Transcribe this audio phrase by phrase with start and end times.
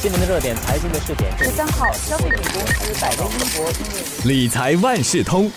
[0.00, 1.28] 新闻的热点，财经的试点。
[1.36, 5.50] 十三号，消费品公司百威英博理财万事通。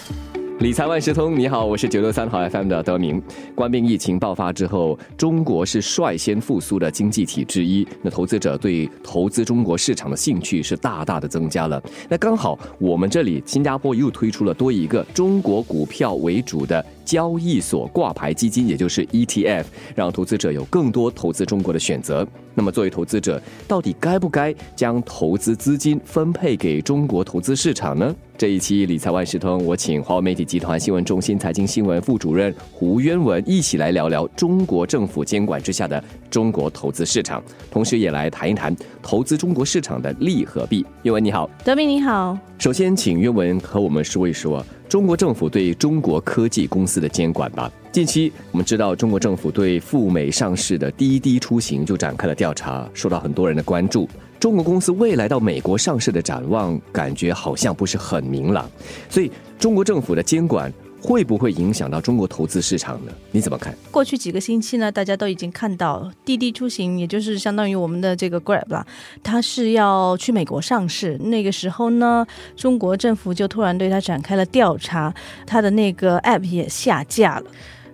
[0.57, 3.21] 理财万事通，你好，我是九六三号 FM 的德明。
[3.53, 11.81] 冠病疫情爆发之后，中国是率先复苏的经济体之一，那投资者对投资中国市场的兴趣是大大的增加了。
[12.09, 22.25] 那刚好我们这里新加坡又推出了多一个中国股票为主的交易所挂牌基金，也就是 ETF，让投资者有更多投资中国的选择。
[22.53, 28.15] 那么作为投资者，到底该不该将投资资金分配给中国投资市场呢？
[28.37, 40.85] 这一期理财万事通，我请华为媒体集团新闻中心财经新闻副主任胡渊文一起来聊聊中国政府监管之下的中国投资市场，同时也来谈一谈投资中国市场的利和弊。
[41.03, 47.71] 渊文你好，德明你好，首先请渊文和我们说一说中国政府对中国科技公司的监管吧。
[47.93, 54.05] 近期我们知道，中国政府对赴美上市的滴滴出行就展开了调查，受到很多人的关注。
[54.37, 58.69] 中国公司未来到美国上市的展望，感觉好像不是很明朗。
[59.09, 60.69] 所以，中国政府的监管
[61.01, 63.11] 会不会影响到中国投资市场呢？
[63.31, 63.75] 你怎么看？
[63.89, 68.85] 过去几个星期呢，大家都已经看到滴滴出行，也就是相当于我们的这个 Grab 啦，
[69.23, 71.17] 它是要去美国上市。
[71.17, 75.13] 那个时候呢，中国政府就突然对它展开了调查，
[75.47, 77.45] 它的那个 App 也下架了。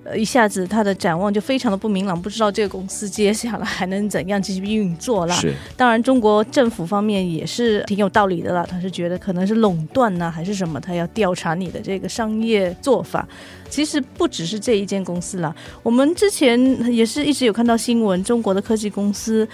[0.08, 5.36] 呃，一下子他的展望就非常的不明朗，不知道这个公司接下来还能怎样继续运作了。
[5.36, 13.28] 是，当然中国政府方面也是挺有道理的了，他是觉得可能是垄断呢，还是什么，他要调查你的这个商业做法。
[13.70, 16.58] 其实不只是这一间公司了，我们之前
[16.94, 19.46] 也是一直有看到新闻，中国的科技公司。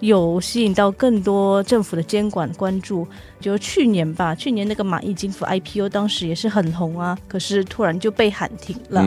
[0.00, 3.04] 有吸引到更多政府的监管关注，
[3.40, 9.04] 就去年吧，去年那个蚂蚁金服 IPO 当时也是很红啊，可是突然就被喊停了，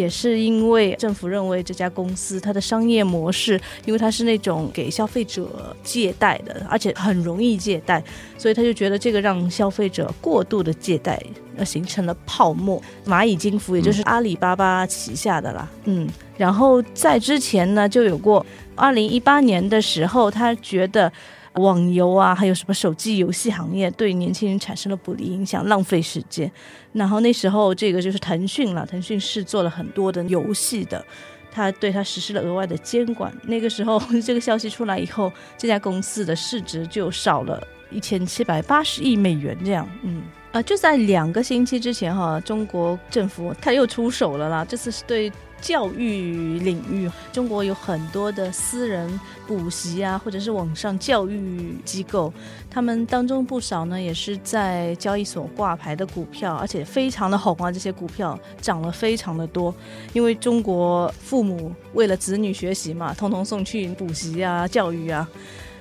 [0.00, 8.02] 也是因为政府认为这家公司它的商业模式，因为它是那种给消费者借贷的，而且很容易借贷，
[8.38, 11.22] 所以他就觉得这个让消费者过度的借贷，
[11.58, 12.82] 而形成了泡沫。
[13.06, 18.44] 蚂蚁金服也就是阿里巴巴旗下的啦，嗯，然后在之前呢就有过。
[18.76, 21.12] 二零一八年的时候，他觉得
[21.54, 26.50] 网游啊，还有什么手机游戏行业对年轻人产生了不利影响，浪费时间。
[26.92, 31.04] 然后那时候，这个就是腾讯了，腾讯是做了很多的游戏的，
[31.50, 33.32] 他对他实施了额外的监管。
[33.42, 39.88] 那个时候，这个消息出来以后，这家公司的市值就少了一千七百八十亿美元这样。
[40.02, 40.22] 嗯，
[40.52, 45.30] 啊，就在两个星期之前哈，中国政府他又出手了啦，这次是对。
[45.60, 52.32] 教育领域，中国有很多的私人补习啊，或者是网上教育机构，
[52.70, 59.74] 他们当中不少呢，也是在交易所挂牌的股票，而且非常的红啊，这些股票涨了非常的多。
[60.12, 65.28] 因为中国父母为了子女学习嘛，通通送去补习啊、教育啊，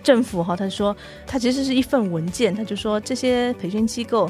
[0.04, 0.96] 政府哈，他说
[1.26, 4.30] 他其实是一份文件，他就说这些培训机构。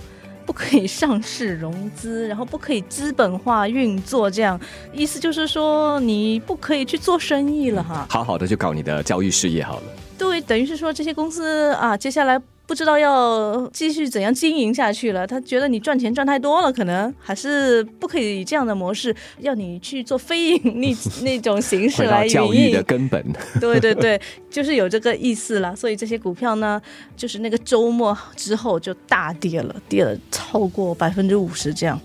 [0.49, 4.59] 不可以上市融资， 然后不可以资本化运作，这样
[4.91, 8.07] 意思就是说你不可以去做生意了哈。
[8.09, 9.83] 好好的就搞你的教育事业好了。
[10.17, 12.41] 对，等于是说这些公司啊，接下来。
[12.69, 15.25] 不知道要继续怎样经营下去了。
[15.25, 23.25] 他觉得你赚钱赚太多了，可能还是不可以以这样的模式，要你去做非盈利那种形式来教育的根本。
[23.59, 24.22] 对对对，
[24.52, 25.75] 就是有这个意思了。
[25.75, 26.80] 所以这些股票呢，
[27.18, 32.00] 就是那个周末之后就大跌了，跌了超过百分之五十这样。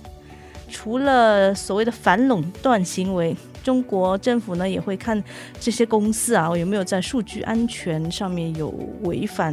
[0.70, 3.36] 除了所谓的反垄断行为。
[3.64, 5.20] 中国政府呢也会看
[5.58, 8.68] 这些公司啊有没有在数据安全上面有
[9.02, 9.52] 违反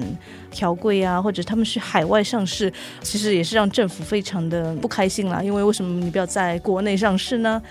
[0.52, 5.42] 条规啊，或者他们是海外上市，其实也是让政府非常的不开心啦。
[5.42, 7.62] 因为为什么你不要在国内上市呢？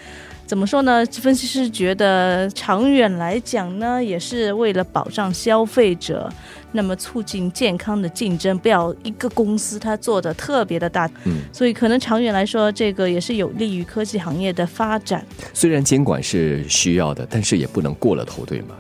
[0.50, 1.06] 怎么说呢？
[1.06, 6.28] 分析师觉得长远来讲呢，也是为了保障消费者，
[6.72, 15.24] 那么促进健康的竞争，不要一个公司它做的特别的大，嗯，所以可能长远来说，这个也是有利于科技行业的发展。
[15.54, 18.74] 虽然监管是需要的，但是也不能过了头，对吗？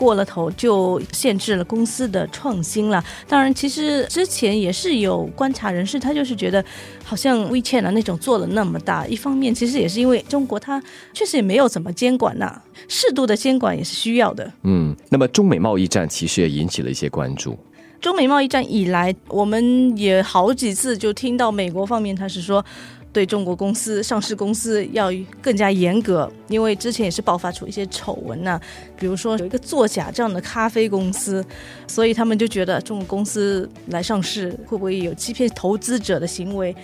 [0.00, 3.04] 过了头就限制了公司的创新了。
[3.28, 6.64] 当然，其实之前也是有观察人士，他就是觉得
[7.04, 10.82] 好像 WeChat 啊那种做了那么大，一方面其实也是因为中国它
[11.12, 14.50] 确实也没有怎么监管呐，适度的监管也是需要的。
[14.62, 17.58] 嗯，那么中美贸易战其实也引起了一些关注。
[18.00, 22.64] 中美贸易战以来，我们也好几次就听到美国方面他是说。
[23.12, 25.10] 对中国公司、上市公司要
[25.42, 28.60] 更加严格，因为之前也是爆发出一些丑闻呐，
[28.96, 31.44] 比如说有一个作假这样的咖啡公司，
[31.86, 36.74] 所以他们就觉得中国公司来上市会不会有欺骗投资者的行为，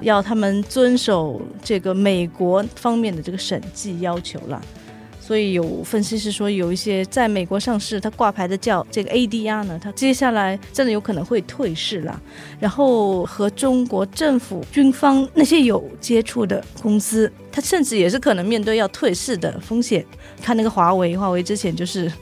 [0.00, 4.62] 要他们遵守这个美国方面的这个审计要求了。
[5.24, 12.20] 所以有分析师说，有一些在美国上市，它挂牌的叫这个 ADR 呢，它接下来真的有可能会退市了。
[12.58, 20.04] 然后和中国政府军方那些有接触的公司，它甚至也是可能面对要退市的风险。
[20.42, 22.12] 看那个华为，华为之前就是。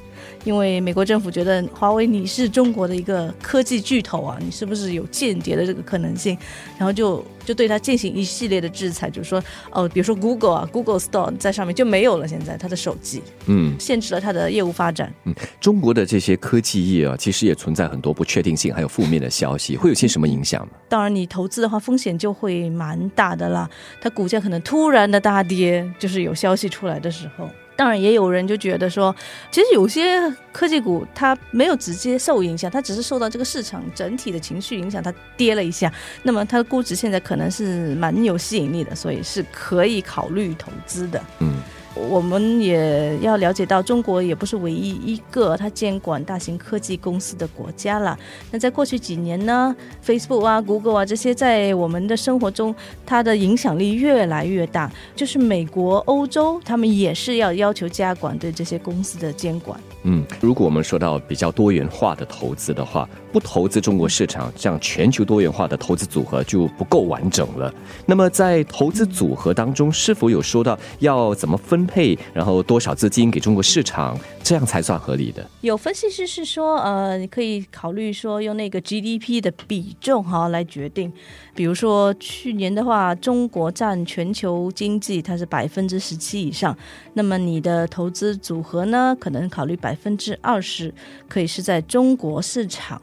[0.45, 6.37] 因为美国政府觉得华为你是中国的一个科技巨头啊，你是不是有间谍的这个可能性？
[6.79, 15.13] 然后就就对他进行一系列的制裁，就是说哦，比如说 Google 啊，Google Store 在上面就没有了，现在它的手机，嗯，限制了它的业务发展。
[15.25, 20.73] 嗯，中国的这些科技业啊，其实也存在很多不确定性，还有负面的消息，会有些什么影响吗？
[20.89, 23.69] 当然，你投资的话，风险就会蛮大的啦。
[24.01, 27.49] 它股价可能突然的大跌，就是有消息出来的时候。
[27.81, 29.17] 当然，也有人就觉得说，
[29.51, 35.91] 其实有些科技股它没有直接受影响，它只是受到这个市场整体的情绪影响，它跌了一下。
[36.23, 41.25] 那么它的估值现在可能是蛮有吸引力的，所以是可以考虑投资的。
[41.39, 41.55] 嗯。
[41.95, 48.19] 我们也要了解到，中国也不是唯一一个它监管大型科技公司的国家了。
[48.51, 54.91] 那在过去几年呢，Facebook 啊、Google 啊这些在我们的生活中，它的影响力越来越大。
[55.17, 59.79] 就是美国、欧洲，他们也是要要求加管对这些公司的监管。
[60.05, 67.73] 嗯，如果我们说到比较多元化的投资的话，不投资中国市场，这样全球多元化的投资组合就不够完整了。
[68.07, 75.49] 那么在投资组合当中，是否有说到要怎么分分配，然后多少资金给中国市场，这样才算合理的？
[75.63, 81.11] 有分析师是说，呃，你可以考虑说用那个 GDP 的比重哈来决定。
[81.55, 86.77] 比如说去年的话，中国占全球经济它是百分之十七以上，
[87.15, 90.93] 那么你的投资组合呢，可能考虑百分之二十
[91.29, 93.01] 可以是在中国市场。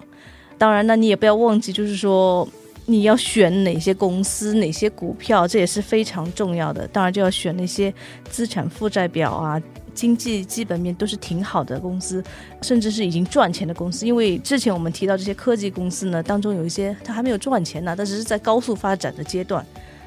[0.57, 2.47] 当然呢，你也不要忘记，就是说
[2.89, 6.87] 你要选哪些公司、哪些股票，这也是非常重要的。
[6.87, 7.93] 当然就要选那些
[8.29, 9.61] 资产负债表啊。
[9.93, 12.23] 经济基本面都是挺好的公司，
[12.61, 14.05] 甚至是已经赚钱的公司。
[14.05, 19.65] 因为之前我们提到这些科技公司呢，当中有一些它还没有赚钱呢，它只是在高速发展的阶段。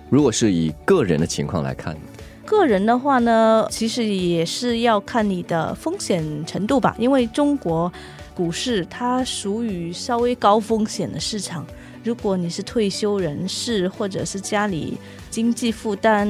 [0.08, 1.96] 如果是以个人的情况来看，
[2.46, 6.94] 个人的话呢，其实也是要看你的风险程度吧。
[6.96, 7.92] 因为中国
[8.32, 11.66] 股市它属于稍微高风险的市场。
[12.02, 14.96] 如果你是退休人士，或者是家里
[15.30, 16.28] 经济负担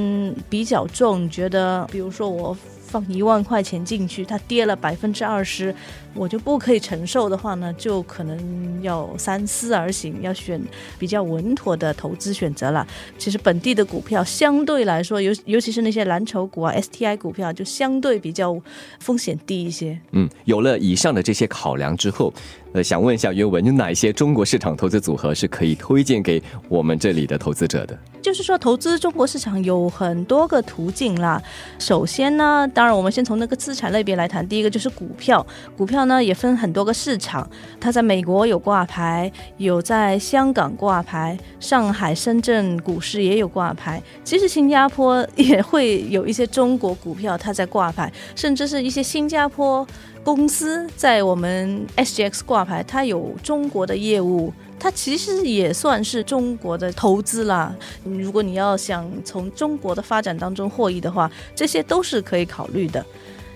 [0.48, 2.56] 比较重，觉得比如说我。
[2.90, 5.72] 放一万块钱进去，它跌了百分之二十，
[6.12, 10.60] 我就不可以承受的话呢，就可能要三思而行，要选
[10.98, 12.84] 比较稳妥的投资选择了。
[13.16, 18.60] 其实本地的股票相对来说，尤尤其是那些蓝筹股啊、STI 股票，就相对比较
[18.98, 19.96] 风险低一些。
[20.10, 22.34] 嗯，有了以上的这些考量之后。
[22.72, 27.98] 呃，想问一下袁文，有哪一些中国市场投资组合是可以推荐给我们这里的投资者的？
[28.22, 31.42] 就是说，投资中国市场有很多个途径啦。
[31.80, 34.46] 首先呢，当然我们先从那个资产类别来谈。
[34.46, 35.44] 第一个就是股票，
[35.76, 37.48] 股票呢也分很多个市场，
[37.80, 44.00] 它在美国有挂牌，有在香港挂牌，上海、深圳股市也有挂牌。
[44.22, 49.84] 其实新加坡 也会有一些中国股票，它在挂牌，甚至是一些新加坡。
[50.22, 57.74] 公司在我们 SGX 挂牌，它有中国的业务，它其实也算是中国的投资啦。
[58.04, 63.04] 如果你要想从中国的发展当中获益的话，这些都是可以考虑的。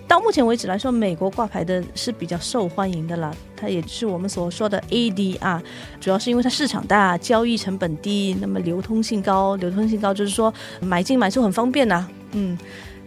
[0.08, 5.60] 到目前为止来说，美国挂牌的是比较受欢迎的啦，它也是我们所说的 ADR，
[6.00, 9.54] 主要是因为它市场大，交易成本低，那么流通性高。
[9.56, 12.56] 流通性高就是说买进买出很方便呐，嗯。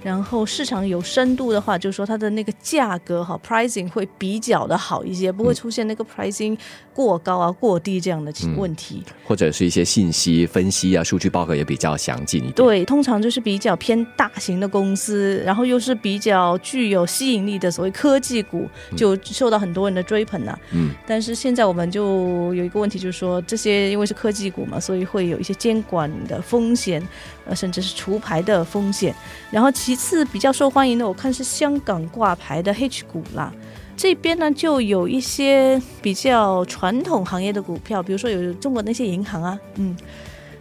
[0.04, 6.58] 然后市场有深度的话，就是说它的那个价格哈，pricing 会比较的好一些，不会出现那个 pricing
[6.94, 9.04] 过高啊、过低这样的问题。
[9.26, 12.54] 或者是一些信息分析啊、数据报告也比较详尽一点。
[12.54, 20.58] 对，通常就是比较偏大型的公司，然后又是比较具有吸引力的所谓科技股，就受到很多人的追捧呐。
[20.72, 20.92] 嗯。
[21.06, 27.06] 但是现在我们就有一个问题，就是说这些因为是科技股嘛，所以会有一些监管的风险。
[27.50, 29.16] 呃，甚至是除牌的风险。
[29.50, 33.54] 然后其次比较受欢迎的，我看是香港挂牌的 H 股啦。
[33.96, 39.96] 这边呢就有一些比较传统行业的股票，比如说有中国那些银行啊，嗯，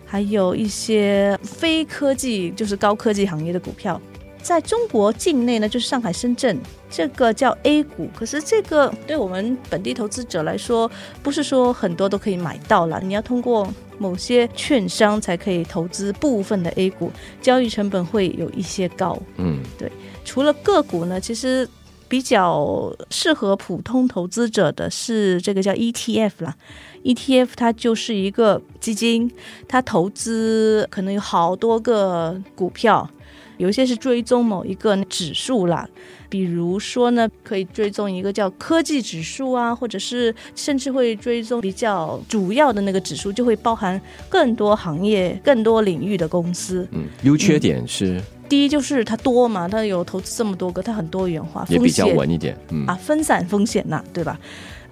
[0.06, 4.00] 还有一些非科技就是高科技行业的股票。
[4.46, 6.56] 在中国境内呢，就是上海、深圳，
[6.88, 8.08] 这个叫 A 股。
[8.14, 10.88] 可是这个对我们本地投资者来说，
[11.20, 13.00] 不是说很多都可以买到了。
[13.02, 13.66] 你要通过
[13.98, 17.10] 某些券商才可以投资部分的 A 股，
[17.42, 19.18] 交易成本会有一些高。
[19.38, 19.90] 嗯，对。
[20.24, 21.68] 除了个股呢，其实
[22.06, 26.54] 比较适合普通投资者的是这个叫 ETF 啦。
[27.02, 29.28] ETF 它就是一个基金，
[29.66, 33.10] 它投资可能有好多个股票。
[33.58, 35.88] 有一些是追踪某一个指数啦，
[36.28, 46.86] 比如说呢，可以追踪一个叫科技指数啊，或者是甚至会追踪比较主要的那个指数，就会包含更多行业、更多领域的公司。
[46.92, 52.56] 嗯，优缺点是第一就是它多嘛，它有投资这么多个，它很多元化，也比较风险稳一点。
[52.70, 54.38] 嗯啊，分散风险呐、对吧？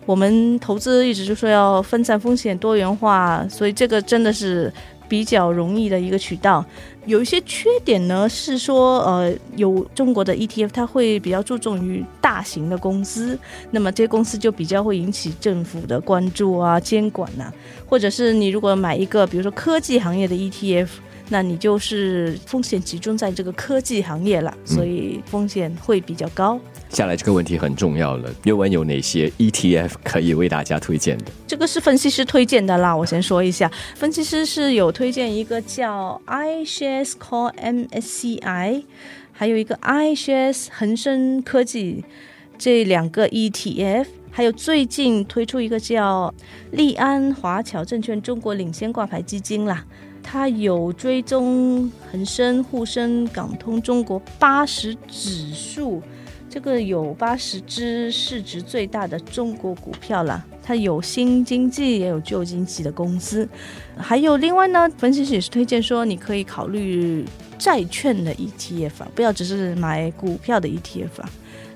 [0.07, 4.71] 我们投资一直就说要分散风险、多元化，所以这个真的是
[5.09, 6.65] 比较容易的一个渠道。
[7.07, 13.39] 有一些缺点呢，是说呃，有中国的 ETF，它会比较注重于大型的公司，
[13.71, 17.53] 那么这些公司就比较会引起政府的关注啊、监管呐、
[17.87, 20.89] 或者是你如果买一个比如说科技行业的 ETF。
[21.31, 26.61] 那你就是风险集中在这个科技行业了，所以风险会比较高。
[26.91, 31.25] 下来这个问题很重要了，又文有哪些 ETF 可以为大家推荐的？
[31.47, 38.85] 这个是分析师推荐的啦，我先说一下，分析师是有推荐一个叫 iShares Core MSCI，
[39.33, 42.05] 还有一个 iShares 恒生科技
[42.59, 46.33] 这两个 ETF，还有最近推出一个叫
[46.71, 49.85] 利安华侨证券中国领先挂牌基金啦。
[50.35, 56.03] 它有追踪恒生、沪深、港通中国八十指数，
[56.51, 60.45] 这个有八十只市值最大的中国股票啦。
[60.61, 63.49] 它有新经济也有旧经济的公司，
[63.97, 67.25] 还有另外呢，分析师也是推荐说你可以考虑
[67.57, 71.31] 债券的 ETF 啊，不要只是买股票的 ETF 啊。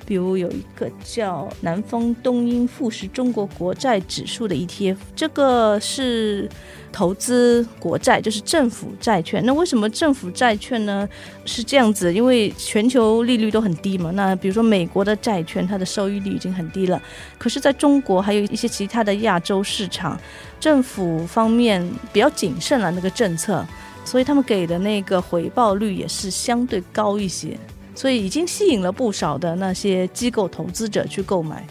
[0.06, 6.48] 比如有一个叫南方东英富时中国国债指数的 ETF，这个是
[6.90, 9.44] 投资国债，就是政府债券。
[9.44, 11.06] 那为什么政府债券呢？
[11.44, 14.10] 是这样子，因为全球利率都很低嘛。
[14.12, 17.00] 那比如说美国的债券，它的收益率已经很低了，
[17.36, 20.18] 可是在中国还有一些其他的亚洲市场，
[20.58, 23.62] 政府方面比较谨慎了那个政策，
[24.06, 27.58] 所以他们给的那个回报率也是相对高一些。
[27.98, 31.66] 所以已经吸引了不少的那些机构投资者去购买。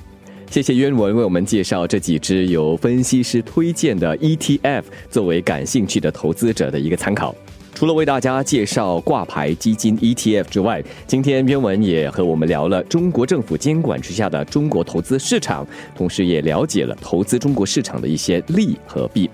[0.52, 7.34] 谢谢渊文为我们介绍这几只由分析师推荐的 ETF，作为感兴趣的投资者的一个参考。
[7.74, 15.66] 除了为大家介绍挂牌基金 ETF 之外，今天渊文也和我们聊了中国政府监管之下的中国投资市场，
[15.96, 19.30] 同时也了解了投资中国市场的一些利和弊。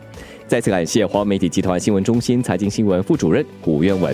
[0.47, 4.13] 再次感谢华媒体集团新闻中心财经新闻副主任胡渊文。